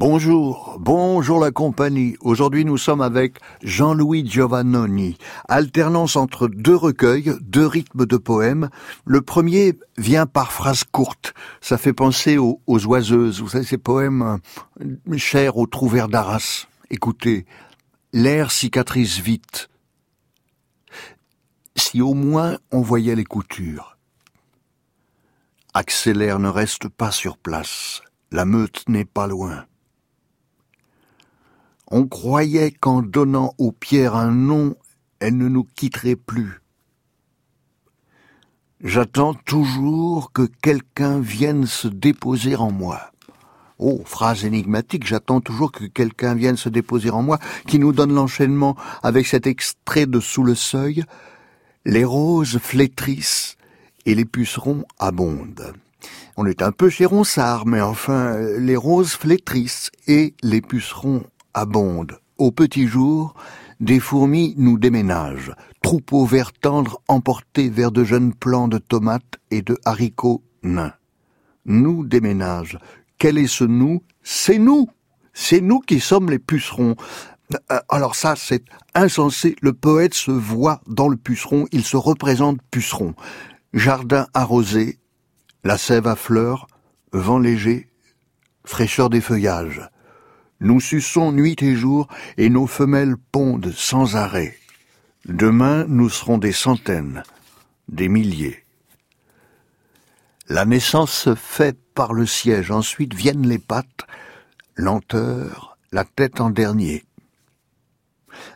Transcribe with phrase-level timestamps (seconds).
[0.00, 2.16] Bonjour, bonjour la compagnie.
[2.20, 5.18] Aujourd'hui nous sommes avec Jean-Louis Giovannoni.
[5.46, 8.70] Alternance entre deux recueils, deux rythmes de poèmes.
[9.04, 11.34] Le premier vient par phrases courtes.
[11.60, 13.42] Ça fait penser aux, oiseuses.
[13.42, 14.40] Vous savez ces poèmes
[14.80, 16.66] euh, chers aux trouvères d'Arras.
[16.88, 17.44] Écoutez,
[18.14, 19.68] l'air cicatrise vite.
[21.76, 23.98] Si au moins on voyait les coutures.
[25.72, 28.02] Accélère ne reste pas sur place.
[28.32, 29.66] La meute n'est pas loin.
[31.86, 34.74] On croyait qu'en donnant aux pierres un nom,
[35.20, 36.60] elles ne nous quitteraient plus.
[38.80, 43.12] J'attends toujours que quelqu'un vienne se déposer en moi.
[43.78, 48.12] Oh, phrase énigmatique, j'attends toujours que quelqu'un vienne se déposer en moi, qui nous donne
[48.12, 51.04] l'enchaînement avec cet extrait de Sous le seuil.
[51.84, 53.56] Les roses flétrissent
[54.06, 55.72] et les pucerons abondent.
[56.36, 62.18] On est un peu chez Ronsard, mais enfin, les roses flétrissent et les pucerons abonde.
[62.38, 63.34] Au petit jour,
[63.80, 69.62] des fourmis nous déménagent, troupeaux verts tendres emportés vers de jeunes plants de tomates et
[69.62, 70.94] de haricots nains.
[71.66, 72.78] Nous déménagent.
[73.18, 74.02] Quel est ce nous?
[74.22, 74.88] C'est nous
[75.34, 76.96] C'est nous qui sommes les pucerons.
[77.70, 79.56] Euh, alors ça, c'est insensé.
[79.60, 83.14] Le poète se voit dans le puceron, il se représente puceron.
[83.72, 84.98] Jardin arrosé,
[85.62, 86.66] la sève à fleurs,
[87.12, 87.88] vent léger,
[88.64, 89.88] fraîcheur des feuillages.
[90.58, 94.56] Nous suçons nuit et jour, et nos femelles pondent sans arrêt.
[95.24, 97.22] Demain, nous serons des centaines,
[97.88, 98.64] des milliers.
[100.48, 104.04] La naissance se fait par le siège, ensuite viennent les pattes,
[104.74, 107.04] lenteur, la tête en dernier.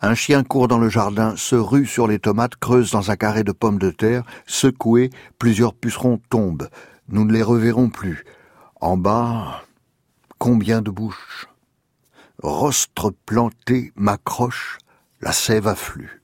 [0.00, 3.44] Un chien court dans le jardin, se rue sur les tomates, creuse dans un carré
[3.44, 6.68] de pommes de terre, secoué, plusieurs pucerons tombent.
[7.08, 8.24] Nous ne les reverrons plus.
[8.80, 9.62] En bas,
[10.38, 11.48] combien de bouches?
[12.42, 14.78] Rostre planté m'accroche,
[15.20, 16.22] la sève afflue.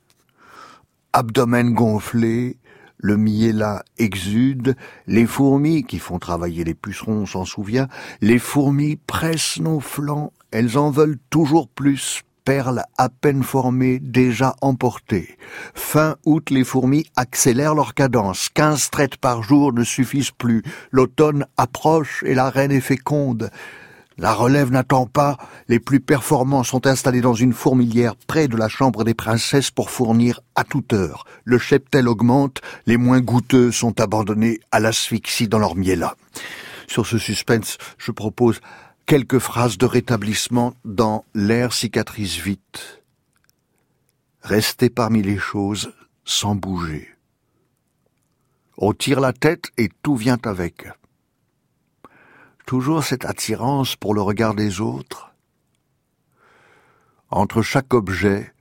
[1.13, 2.59] Abdomen gonflé,
[2.99, 7.89] le miella exude, les fourmis qui font travailler les pucerons, s'en souvient,
[8.21, 14.55] les fourmis pressent nos flancs, elles en veulent toujours plus, perles à peine formées, déjà
[14.63, 15.37] emportées.
[15.75, 18.49] Fin août, les fourmis accélèrent leur cadence.
[18.55, 20.63] Quinze traites par jour ne suffisent plus.
[20.93, 23.51] L'automne approche et la reine est féconde.
[24.17, 25.37] La relève n'attend pas,
[25.69, 29.91] les plus performants sont installés dans une fourmilière près de la chambre des princesses pour
[29.91, 31.27] fournir à toute heure.
[31.45, 36.15] Le cheptel augmente, les moins goûteux sont abandonnés à l'asphyxie dans leur miella.
[36.87, 38.61] Sur ce suspense, je propose
[39.07, 43.03] quelques phrases de rétablissement dans L'air cicatrise vite.
[44.43, 45.95] Restez parmi les choses
[46.25, 47.09] sans bouger.
[48.79, 50.89] On tire la tête et tout vient avec
[52.67, 55.33] toujours cette attirance pour le regard des autres.
[57.31, 58.53] Entre chaque objet,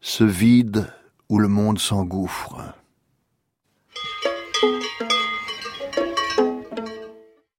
[0.00, 0.90] ce vide
[1.28, 2.56] où le monde s'engouffre.